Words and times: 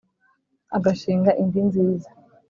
agashinga 0.77 1.31
indi 1.41 1.59
nziza 1.67 2.09